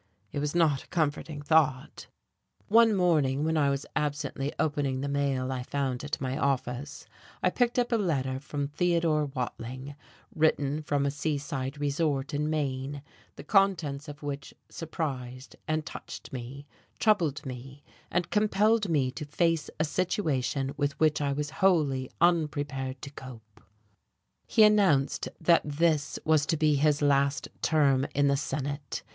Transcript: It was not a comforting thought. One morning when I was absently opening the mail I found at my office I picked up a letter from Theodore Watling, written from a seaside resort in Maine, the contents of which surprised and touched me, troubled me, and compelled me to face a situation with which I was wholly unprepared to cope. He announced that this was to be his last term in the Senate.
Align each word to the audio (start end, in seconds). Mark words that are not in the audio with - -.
It 0.31 0.39
was 0.39 0.55
not 0.55 0.81
a 0.85 0.87
comforting 0.87 1.43
thought. 1.43 2.07
One 2.69 2.95
morning 2.95 3.43
when 3.43 3.55
I 3.55 3.69
was 3.69 3.85
absently 3.95 4.51
opening 4.57 5.01
the 5.01 5.07
mail 5.07 5.51
I 5.51 5.61
found 5.61 6.03
at 6.03 6.19
my 6.19 6.39
office 6.39 7.05
I 7.43 7.51
picked 7.51 7.77
up 7.77 7.91
a 7.91 7.97
letter 7.97 8.39
from 8.39 8.67
Theodore 8.67 9.25
Watling, 9.27 9.95
written 10.33 10.81
from 10.81 11.05
a 11.05 11.11
seaside 11.11 11.79
resort 11.79 12.33
in 12.33 12.49
Maine, 12.49 13.03
the 13.35 13.43
contents 13.43 14.07
of 14.07 14.23
which 14.23 14.55
surprised 14.69 15.55
and 15.67 15.85
touched 15.85 16.33
me, 16.33 16.65
troubled 16.97 17.45
me, 17.45 17.83
and 18.09 18.31
compelled 18.31 18.89
me 18.89 19.11
to 19.11 19.23
face 19.25 19.69
a 19.79 19.85
situation 19.85 20.73
with 20.77 20.99
which 20.99 21.21
I 21.21 21.31
was 21.31 21.51
wholly 21.61 22.09
unprepared 22.19 23.03
to 23.03 23.11
cope. 23.11 23.61
He 24.47 24.63
announced 24.63 25.29
that 25.39 25.61
this 25.63 26.17
was 26.25 26.47
to 26.47 26.57
be 26.57 26.73
his 26.77 27.03
last 27.03 27.49
term 27.61 28.07
in 28.15 28.29
the 28.29 28.35
Senate. 28.37 29.03